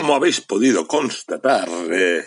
[0.00, 2.24] Como habéis podido constatar, eh,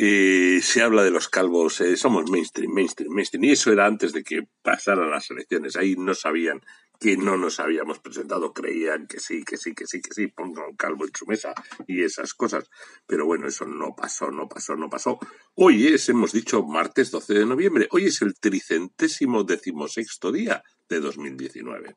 [0.00, 3.44] y se habla de los calvos, eh, somos mainstream, mainstream, mainstream.
[3.44, 5.76] Y eso era antes de que pasaran las elecciones.
[5.76, 6.60] Ahí no sabían
[7.00, 10.70] que no nos habíamos presentado, creían que sí, que sí, que sí, que sí, pongan
[10.70, 11.54] un calvo en su mesa
[11.86, 12.70] y esas cosas.
[13.06, 15.18] Pero bueno, eso no pasó, no pasó, no pasó.
[15.54, 17.88] Hoy es, hemos dicho, martes 12 de noviembre.
[17.90, 21.96] Hoy es el tricentésimo decimosexto día de 2019.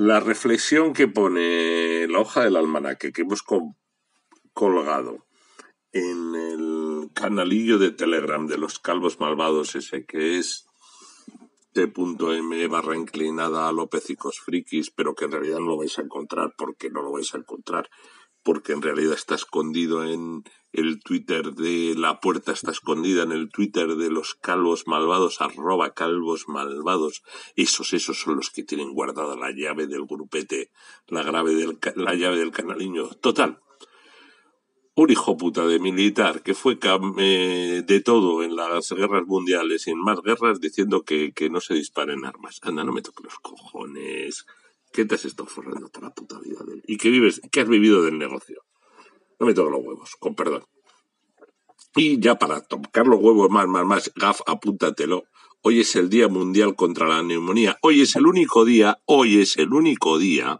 [0.00, 3.44] La reflexión que pone la hoja del almanaque que hemos
[4.54, 5.26] colgado
[5.92, 10.66] en el canalillo de Telegram de los calvos malvados ese que es
[11.74, 16.54] t.m barra inclinada a Lópezicos frikis, pero que en realidad no lo vais a encontrar
[16.56, 17.90] porque no lo vais a encontrar,
[18.42, 23.50] porque en realidad está escondido en el Twitter de la puerta, está escondida en el
[23.50, 27.22] Twitter de los calvos malvados, arroba calvos malvados.
[27.56, 30.70] Esos, esos son los que tienen guardada la llave del grupete,
[31.08, 33.08] la, grave del, la llave del canaliño.
[33.20, 33.60] Total,
[34.94, 36.78] un hijo puta de militar que fue
[37.18, 41.74] eh, de todo en las guerras mundiales y en más guerras diciendo que, no se
[41.74, 42.60] disparen armas.
[42.62, 44.46] Anda, no me toques los cojones.
[44.92, 46.82] ¿Qué te has estado forrando toda la puta vida de él?
[46.86, 48.62] Y que vives, que has vivido del negocio.
[49.38, 50.64] No me toques los huevos, con perdón.
[51.96, 55.24] Y ya para tocar los huevos más, más, más, gaf, apúntatelo.
[55.62, 57.78] Hoy es el Día Mundial contra la Neumonía.
[57.82, 60.58] Hoy es el único día, hoy es el único día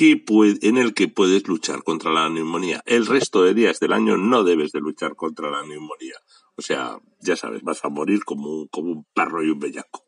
[0.00, 2.82] en el que puedes luchar contra la neumonía.
[2.86, 6.14] El resto de días del año no debes de luchar contra la neumonía.
[6.56, 10.04] O sea, ya sabes, vas a morir como un, como un perro y un bellaco.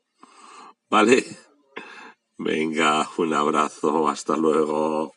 [0.88, 1.24] ¿Vale?
[2.42, 5.12] Venga, un abrazo, hasta luego.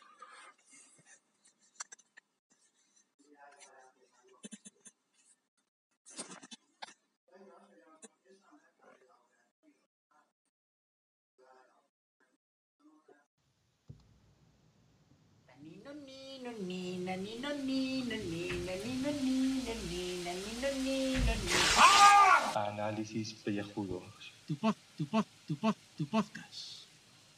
[22.53, 24.03] Análisis pellejudos.
[24.45, 26.82] Tu pod, tu pod, tu pod, tu podcast.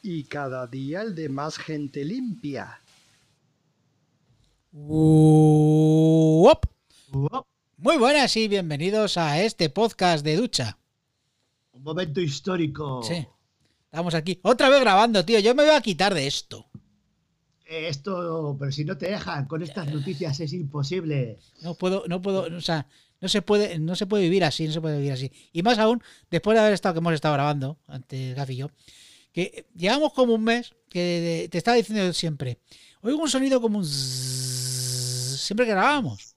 [0.02, 2.80] Y cada día el de más gente limpia.
[4.72, 6.66] Uop.
[7.78, 10.78] Muy buenas y bienvenidos a este podcast de ducha.
[11.72, 13.02] Un momento histórico.
[13.02, 13.26] Sí.
[13.86, 14.38] Estamos aquí.
[14.42, 15.38] Otra vez grabando, tío.
[15.40, 16.66] Yo me voy a quitar de esto.
[17.64, 21.38] Esto, pero si no te dejan con estas noticias es imposible.
[21.62, 22.86] No puedo, no puedo, o sea,
[23.20, 25.32] no se puede, no se puede vivir así, no se puede vivir así.
[25.52, 28.70] Y más aún, después de haber estado que hemos estado grabando, antes Gafi y yo,
[29.36, 32.58] que llevamos como un mes que te estaba diciendo siempre,
[33.02, 36.34] oigo un sonido como un siempre que grabábamos.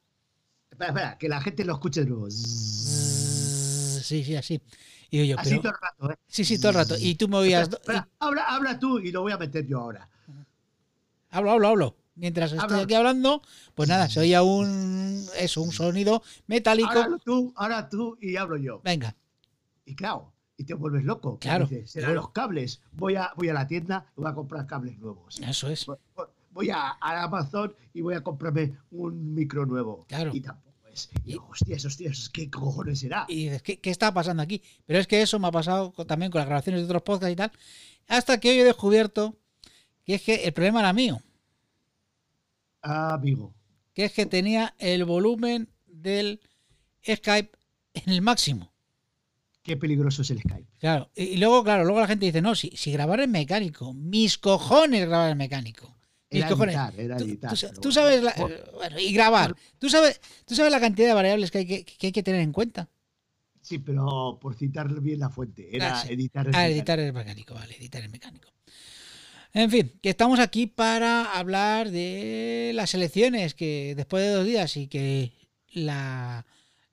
[0.69, 2.29] Espera, espera, que la gente lo escuche de nuevo.
[2.29, 4.61] Sí, sí, así.
[5.09, 6.17] Y yo, así todo el rato, ¿eh?
[6.27, 6.95] Sí, sí, todo el rato.
[6.99, 7.69] Y tú me oías.
[7.69, 10.09] Espera, habla, habla tú y lo voy a meter yo ahora.
[11.29, 11.95] Hablo, hablo, hablo.
[12.15, 13.41] Mientras estoy aquí hablando,
[13.75, 16.89] pues nada, se oía un, eso, un sonido metálico.
[16.89, 18.81] Ahora tú, ahora tú y hablo yo.
[18.83, 19.15] Venga.
[19.85, 21.39] Y claro, y te vuelves loco.
[21.39, 21.65] Claro.
[21.65, 22.81] Dices, serán los cables.
[22.91, 25.39] Voy a, voy a la tienda y voy a comprar cables nuevos.
[25.39, 25.85] Eso es.
[26.51, 30.05] Voy a, Amazon y voy a comprarme un micro nuevo.
[30.09, 30.31] Claro.
[30.33, 31.09] Y tampoco es.
[31.23, 33.25] Y, hostias, hostias, ¿qué cojones será?
[33.29, 34.61] Y dices, ¿qué, ¿qué está pasando aquí?
[34.85, 37.37] Pero es que eso me ha pasado también con las grabaciones de otros podcasts y
[37.37, 37.53] tal.
[38.09, 39.37] Hasta que hoy he descubierto
[40.03, 41.21] que es que el problema era mío.
[42.81, 43.53] Amigo.
[43.93, 46.41] Que es que tenía el volumen del
[47.05, 47.57] Skype
[47.93, 48.73] en el máximo.
[49.69, 50.65] Qué peligroso es el Skype.
[50.79, 54.39] Claro, y, luego, claro, luego la gente dice, no, si, si grabar en mecánico, mis
[54.39, 55.95] cojones grabar en mecánico.
[56.31, 56.75] Mis era cojones.
[56.75, 58.33] Editar, era editar, tú, sabes, la,
[58.73, 59.55] bueno, y grabar.
[59.77, 62.41] ¿Tú sabes, tú sabes la cantidad de variables que hay que, que hay que tener
[62.41, 62.89] en cuenta.
[63.61, 66.13] Sí, pero por citar bien la fuente, era Ah, sí.
[66.13, 66.75] editar el Ah, mecánico.
[66.77, 68.49] editar el mecánico, vale, editar el mecánico.
[69.53, 74.77] En fin, que estamos aquí para hablar de las elecciones que después de dos días
[74.77, 75.33] y que
[75.73, 76.45] la,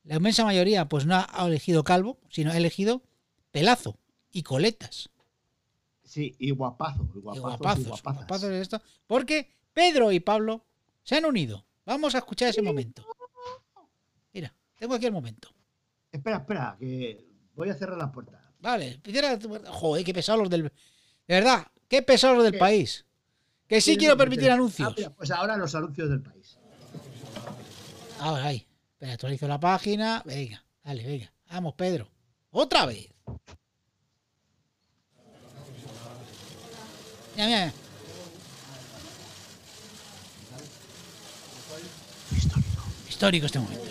[0.06, 3.02] la inmensa mayoría pues no ha elegido calvo, sino ha elegido
[3.50, 3.98] pelazo
[4.30, 5.10] y coletas.
[6.04, 10.64] Sí, y guapazo, y guapazos, y guapazos, de esto, porque Pedro y Pablo
[11.02, 11.66] se han unido.
[11.84, 13.04] Vamos a escuchar ese momento.
[14.32, 15.48] Mira, tengo aquí el momento.
[16.12, 18.40] Espera, espera, que voy a cerrar la puerta.
[18.60, 19.00] Vale,
[19.66, 20.62] joder, qué pesados los del...
[20.62, 20.72] De
[21.26, 22.58] verdad, qué pesados los del ¿Qué?
[22.58, 23.04] país.
[23.66, 24.88] Que sí quiero permitir anuncios.
[24.88, 26.56] Ah, mira, pues ahora los anuncios del país.
[28.20, 28.66] Ahora, ahí.
[29.06, 30.22] Espera, actualizo la página.
[30.24, 31.32] Venga, dale, venga.
[31.50, 32.08] Vamos, Pedro.
[32.50, 33.08] Otra vez.
[37.36, 37.72] Mira, mira, mira.
[43.08, 43.84] Histórico este momento.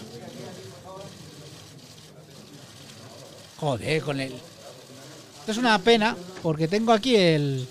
[3.58, 4.34] Joder, con el.
[4.34, 7.66] Esto es una pena porque tengo aquí el.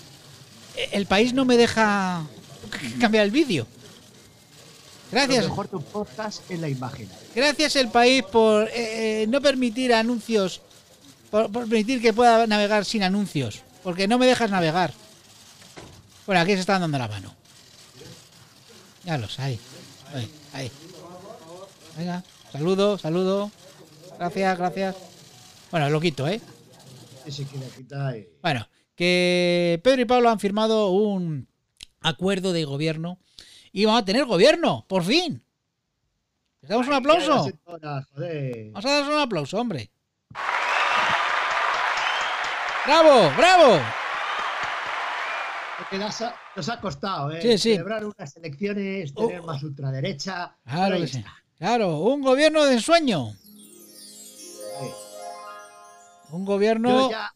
[0.93, 2.27] El país no me deja
[3.01, 3.67] cambiar el vídeo.
[5.15, 5.45] Gracias.
[5.45, 7.09] Lo mejor de un podcast es la imagen.
[7.37, 10.61] Gracias el país por eh, eh, no permitir anuncios,
[11.31, 14.93] por, por permitir que pueda navegar sin anuncios, porque no me dejas navegar.
[16.27, 17.33] Bueno, aquí se están dando la mano.
[19.05, 19.59] Ya los ahí.
[20.13, 20.71] Ahí, ahí.
[21.97, 23.53] Venga, saludo, saludo.
[24.19, 24.97] Gracias, gracias.
[25.71, 26.41] Bueno, lo quito, ¿eh?
[28.43, 31.47] Bueno, que Pedro y Pablo han firmado un
[32.01, 33.19] acuerdo de gobierno
[33.77, 35.43] y vamos a tener gobierno, por fin.
[36.61, 37.51] ¿Les damos un aplauso?
[37.67, 39.91] Vamos a darles un aplauso, hombre.
[42.87, 43.33] ¡Bravo!
[43.37, 43.81] ¡Bravo!
[45.79, 47.43] Porque nos ha, nos ha costado, ¿eh?
[47.43, 47.73] Sí, sí.
[47.73, 49.47] Celebrar unas elecciones, tener Oh.
[49.47, 50.57] más ultraderecha.
[50.65, 51.19] Claro ahí que sí.
[51.19, 51.35] está.
[51.59, 53.33] Claro, un gobierno de ensueño.
[53.33, 54.87] Sí.
[56.31, 56.91] Un gobierno.
[56.91, 57.35] Yo ya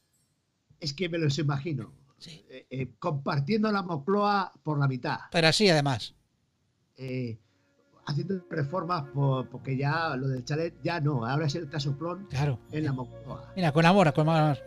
[0.78, 1.92] es que me los imagino.
[2.18, 2.44] Sí.
[2.48, 5.18] eh, eh, compartiendo la Moncloa por la mitad.
[5.32, 6.14] Pero así, además.
[6.98, 7.38] Eh,
[8.06, 11.24] haciendo reformas por- porque ya lo del chalet ya no.
[11.24, 12.58] Ahora es el casoplón Claro.
[12.72, 13.52] en la Moncloa.
[13.56, 14.58] Mira, con amor, con amor.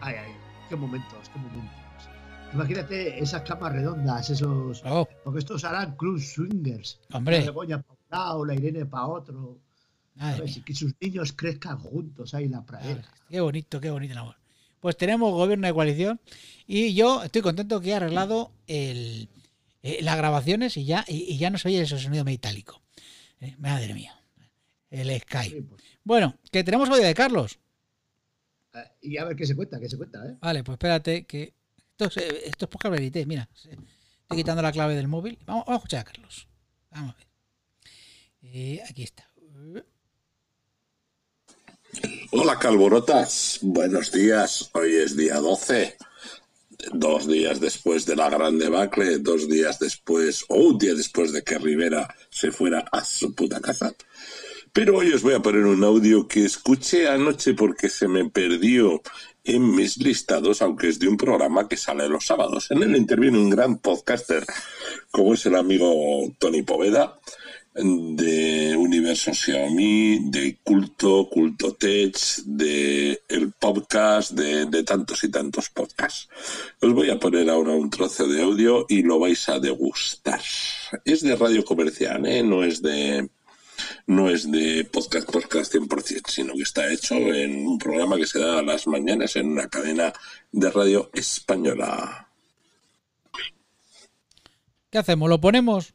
[0.00, 0.32] Ay, ay,
[0.68, 1.74] qué momentos, qué momentos.
[2.54, 4.82] Imagínate esas camas redondas, esos.
[4.86, 7.00] Oh, Porque estos harán club swingers.
[7.08, 7.40] La hombre.
[7.40, 9.58] Begoña para un lado, la Irene para otro.
[10.64, 13.02] Que sus niños crezcan juntos ahí en la pradera.
[13.28, 14.34] Qué bonito, qué bonito el amor.
[14.80, 16.20] Pues tenemos gobierno de coalición
[16.66, 19.28] y yo estoy contento que he arreglado el,
[19.82, 22.82] eh, las grabaciones y ya, y, y ya no se oye ese sonido metálico.
[23.40, 24.14] Eh, madre mía.
[24.90, 25.50] El Sky.
[25.50, 27.58] Sí, pues, Bueno, que tenemos audio de Carlos.
[28.74, 30.36] eh, y a ver qué se cuenta, qué se cuenta, ¿eh?
[30.40, 31.54] Vale, pues espérate que.
[31.98, 33.48] Esto es, esto es poca verité, mira.
[33.54, 35.38] Estoy quitando la clave del móvil.
[35.44, 36.48] Vamos, vamos a escuchar a Carlos.
[36.90, 37.26] Vamos a ver.
[38.42, 39.28] Eh, aquí está.
[42.30, 44.70] Hola Calborotas, buenos días.
[44.74, 45.96] Hoy es día 12,
[46.92, 51.42] dos días después de la gran debacle, dos días después, o un día después de
[51.42, 53.94] que Rivera se fuera a su puta casa.
[54.72, 59.02] Pero hoy os voy a poner un audio que escuché anoche porque se me perdió
[59.44, 62.70] en mis listados, aunque es de un programa que sale los sábados.
[62.70, 64.44] En él interviene un gran podcaster,
[65.10, 67.18] como es el amigo Tony Poveda,
[67.80, 75.70] de Universo Xiaomi, de Culto, Culto Tech, de el podcast, de, de tantos y tantos
[75.70, 76.28] podcasts.
[76.80, 80.40] Os voy a poner ahora un trozo de audio y lo vais a degustar.
[81.04, 82.42] Es de radio comercial, ¿eh?
[82.42, 83.28] no es de
[84.08, 88.40] no es de podcast podcast 100%, sino que está hecho en un programa que se
[88.40, 90.12] da a las mañanas en una cadena
[90.50, 92.28] de radio española.
[94.90, 95.28] ¿Qué hacemos?
[95.28, 95.94] ¿Lo ponemos?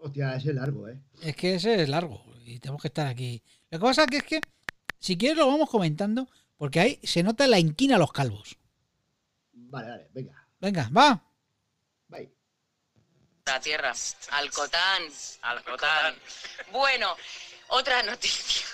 [0.00, 0.98] Hostia, ese es largo, ¿eh?
[1.22, 3.42] Es que ese es largo y tenemos que estar aquí.
[3.70, 4.40] Lo que pasa que es que,
[4.98, 8.56] si quieres, lo vamos comentando, porque ahí se nota la inquina a los calvos.
[9.52, 10.48] Vale, vale, venga.
[10.58, 11.22] Venga, va.
[12.08, 12.30] Bye.
[13.46, 13.92] la tierra.
[14.30, 15.02] Alcotán.
[15.42, 16.16] Alcotán.
[16.72, 17.16] Bueno,
[17.68, 18.66] otra noticia.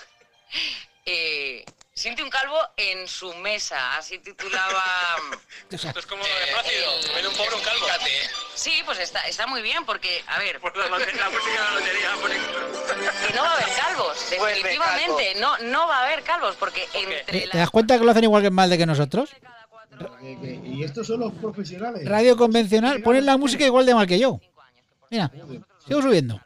[1.09, 1.63] Eh,
[1.93, 5.15] siente un calvo en su mesa, así titulaba.
[5.71, 7.85] Esto es como lo de Plácido, ven un pobre un calvo.
[8.67, 12.09] Sí, pues está, está muy bien porque, a ver, Por la, música de la lotería,
[12.19, 14.25] por que no va a haber calvos.
[14.37, 17.97] Vuelve Definitivamente, no, no va a haber calvos porque entre ¿Te las te das cuenta
[17.97, 19.29] que lo hacen igual que mal de que nosotros?
[20.65, 22.05] Y estos son los profesionales.
[22.05, 24.41] Radio convencional, ponen la música igual de mal que yo.
[25.09, 25.31] Mira,
[25.87, 26.41] sigo subiendo.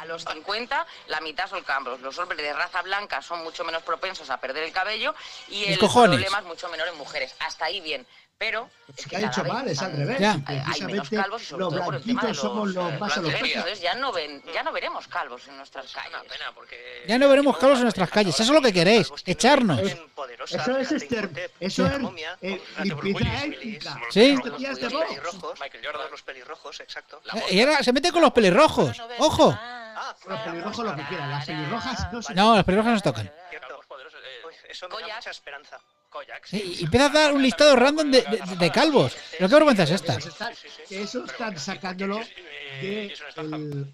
[0.00, 2.00] A los 50, la mitad son calvos.
[2.00, 5.14] Los hombres de raza blanca son mucho menos propensos a perder el cabello
[5.48, 6.10] y el cojones.
[6.16, 7.34] problema es mucho menor en mujeres.
[7.40, 8.06] Hasta ahí bien.
[8.38, 10.18] Pero es que que ha hecho mal, es al revés.
[10.18, 10.38] Ya.
[10.46, 12.74] hay- hay menos calvos y sobre los todo por el tema de blanquitos somos los,
[12.84, 13.34] los eh, más blanqueríos.
[13.34, 13.58] alopecia.
[13.58, 16.10] Entonces ya no ven, ya no veremos calvos en nuestras calles.
[16.14, 17.04] Una pena, porque...
[17.06, 18.32] Ya no veremos calvos en nuestras calles.
[18.34, 19.78] Eso es lo que queréis, echarnos.
[19.80, 21.92] Eso es Esther, eso es
[22.40, 22.62] eh,
[23.44, 24.00] étnica.
[24.10, 24.36] Sí.
[25.60, 26.10] Michael Jordan.
[26.10, 27.20] los pelirrojos, exacto.
[27.34, 28.98] Eh, Y ahora se mete con los pelirrojos.
[29.18, 29.58] ¡Ojo!
[30.30, 33.32] Los pelirrojos lo que quieran, las pelirrojas no se No, los pelirrojos no se tocan.
[33.50, 33.66] cierto.
[33.68, 35.78] Calvos poderosos, eh, Uy, eso me da mucha esperanza.
[36.44, 39.16] Sí, y empieza a dar un listado random de, de- de calvos.
[39.30, 40.18] Pero qué vergüenza es esta.
[40.90, 42.18] Eso están sacándolo
[42.80, 43.14] de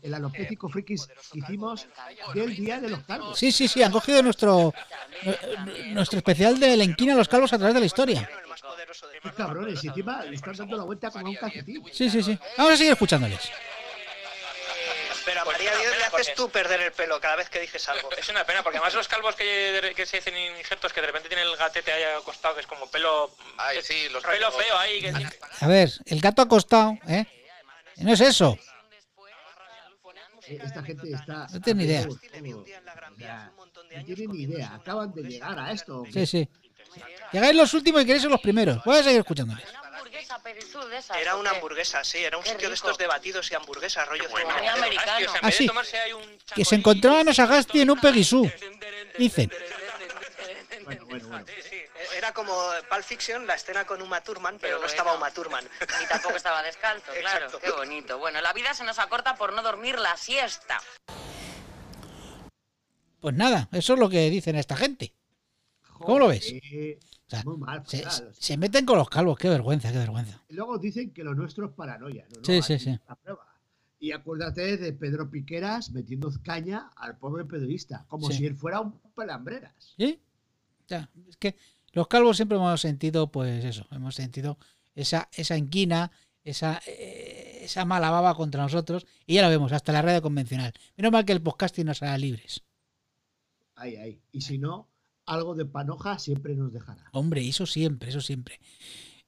[0.03, 1.87] el, alopécico frikis que hicimos
[2.33, 3.39] del día de los calvos.
[3.39, 4.73] Sí, sí, sí, han cogido nuestro
[5.25, 5.39] eh,
[5.89, 8.31] nuestro especial de la inquina a los calvos a través de la historia.
[9.23, 11.83] Qué cabrones, y encima le están dando la vuelta como un calcetín.
[11.93, 12.39] Sí, sí, sí.
[12.57, 13.41] Vamos a seguir escuchándoles.
[15.27, 17.61] Pero a Pues María Dios le haces porque- tú perder el pelo cada vez que
[17.61, 18.09] dices algo.
[18.17, 21.29] Es una pena, porque además los calvos que, que se hacen injertos, que de repente
[21.29, 23.35] tienen el gatete ahí acostado, que es como pelo...
[23.59, 24.65] Ay, sí, los pelo calvos.
[24.65, 25.01] feo ahí.
[25.03, 25.13] Que,
[25.61, 27.27] A ver, el gato acostado, ¿eh?
[27.97, 28.57] No es eso.
[30.47, 31.47] Eh, Esta gente está.
[31.53, 32.07] No tiene ni idea.
[32.07, 36.05] No tienen ni idea, acaban de llegar a esto.
[36.13, 36.49] Sí, sí.
[37.33, 38.83] Llegáis los últimos y queréis ser los primeros.
[38.85, 39.67] Voy a seguir escuchándoles.
[40.55, 41.17] De esas.
[41.17, 42.87] Era ¿o una hamburguesa, sí, era un Qué sitio de rico.
[42.87, 45.33] estos de batidos y hamburguesas, rollo Bueno, Muy americano.
[45.43, 48.49] Ah, sí, Ah, Que se encontraban a Sagasti en un peguisú.
[49.19, 49.51] Dicen.
[50.85, 51.47] Bueno, bueno, bueno.
[51.49, 51.83] Sí, sí,
[52.17, 52.55] era como
[52.89, 55.15] Pulp Fiction, la escena con Uma Thurman, pero no estaba.
[55.15, 55.69] Uma Thurman.
[56.03, 57.47] Y tampoco estaba descalzo, claro.
[57.47, 57.59] Exacto.
[57.59, 58.19] Qué bonito.
[58.19, 60.81] Bueno, la vida se nos acorta por no dormir la siesta.
[63.21, 65.13] Pues nada, eso es lo que dicen esta gente.
[65.99, 66.45] ¿Cómo lo ves?
[66.47, 70.43] Joder, O sea, muy mal, Se, se meten con los calvos, qué vergüenza, qué vergüenza.
[70.51, 72.27] Luego dicen que lo nuestro es paranoia.
[72.31, 72.99] No, no, Sí, sí, sí.
[73.23, 73.47] prueba.
[73.99, 78.39] Y acuérdate de Pedro Piqueras metiendo caña al pobre periodista, como Sí.
[78.39, 79.95] si él fuera un pelambreras.
[79.97, 80.21] ¿Sí?
[80.87, 81.57] Ya, es que
[81.93, 84.59] los calvos siempre hemos sentido, pues eso, hemos sentido
[84.95, 86.13] esa, esa inquina,
[86.45, 90.73] esa, eh, esa mala baba contra nosotros, y ya lo vemos, hasta la radio convencional.
[90.97, 92.63] Menos mal que el podcasting nos hará libres.
[93.75, 94.21] Ahí, ahí.
[94.31, 94.89] Y si no,
[95.27, 97.05] algo de panoja siempre nos dejará.
[97.13, 98.61] Hombre, eso siempre, eso siempre.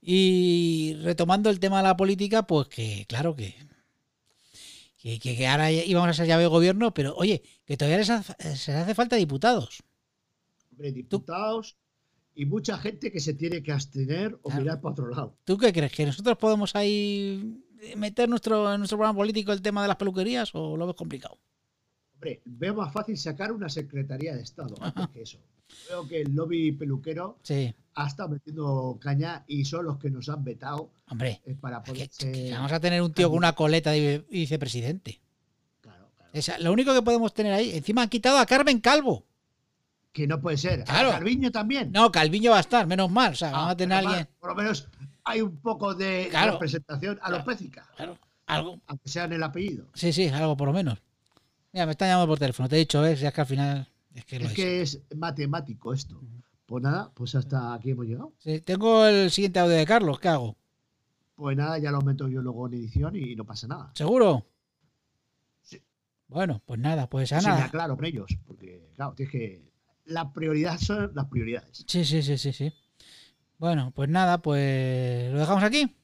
[0.00, 3.55] Y retomando el tema de la política, pues que, claro que.
[5.00, 8.73] Que, ahora íbamos a ser llave de gobierno, pero oye, que todavía les hace, se
[8.73, 9.83] les hace falta diputados.
[10.73, 11.76] Hombre, diputados
[12.35, 14.61] y mucha gente que se tiene que abstener o Claro.
[14.62, 15.37] mirar para otro lado.
[15.45, 15.93] ¿Tú qué crees?
[15.93, 17.64] ¿Que nosotros podemos ahí
[17.97, 21.38] meter nuestro, en nuestro programa político el tema de las peluquerías o lo ves complicado?
[22.14, 25.38] Hombre, veo más fácil sacar una secretaría de Estado antes que eso.
[25.89, 30.29] Veo que el lobby peluquero Sí, ha estado metiendo caña y son los que nos
[30.29, 31.41] han vetado hombre.
[31.45, 35.21] eh, para que vamos a tener un tío con una coleta de vicepresidente.
[35.81, 36.31] Claro, claro.
[36.33, 39.25] Esa- lo único que podemos tener ahí, encima han quitado a Carmen Calvo.
[40.13, 40.85] Que no puede ser.
[40.85, 41.11] Claro.
[41.11, 41.93] A Calviño también.
[41.93, 43.33] No, Calviño va a estar, menos mal.
[43.33, 44.29] O sea, Ah, vamos a tener a alguien.
[44.41, 44.89] Por lo menos
[45.25, 46.53] hay un poco de Claro.
[46.53, 48.81] representación alopécica, Claro, algo.
[48.87, 49.87] aunque sea en el apellido.
[49.95, 50.99] Sí, sí, algo por lo menos.
[51.73, 52.69] Mira, me están llamando por teléfono.
[52.69, 53.21] Te he dicho, ¿ves?
[53.21, 53.89] Ya es que al final.
[54.19, 54.57] Es que lo Es es.
[54.57, 56.21] que es matemático esto.
[56.67, 58.33] Pues nada, pues hasta aquí hemos llegado.
[58.39, 60.21] Sí, tengo el siguiente audio de Carlos.
[60.21, 60.57] ¿Qué hago?
[61.35, 63.91] Pues nada, ya lo meto yo luego en edición y no pasa nada.
[63.95, 64.47] ¿Seguro?
[65.63, 65.81] Sí.
[66.27, 67.65] Bueno, pues nada, pues a me nada.
[67.67, 69.69] aclaro con ellos, porque claro, tienes que.
[70.05, 71.85] La prioridad son las prioridades.
[71.87, 72.73] Sí, sí, sí, sí, sí.
[73.59, 75.95] Bueno, pues nada, pues lo dejamos aquí.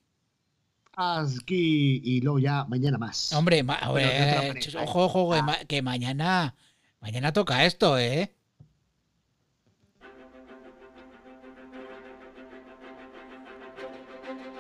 [0.97, 3.33] Aquí y luego ya mañana más.
[3.33, 4.55] Hombre, ma- eh,
[4.85, 5.59] ojo, ojo, Ah.
[5.67, 6.55] que mañana,
[7.05, 8.35] mañana toca esto, ¿eh?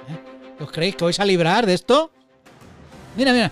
[0.09, 0.19] ¿Eh?
[0.61, 2.11] ¿Os creéis que vais a librar de esto?
[3.17, 3.51] Mira, mira.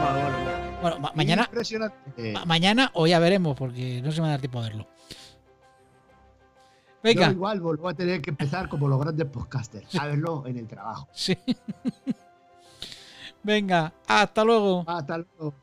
[0.00, 0.78] Bueno, bueno, bueno.
[0.80, 2.32] Bueno, ma- mañana, Impresionante.
[2.32, 4.86] ma- mañana o ya veremos, porque no se me va a dar tiempo a verlo.
[6.98, 10.58] Yo Venga, igual vuelvo a tener que empezar como los grandes podcasters, a verlo en
[10.58, 11.08] el trabajo.
[11.12, 11.36] sí.
[13.42, 14.84] Venga, hasta luego.
[14.86, 15.54] Hasta luego.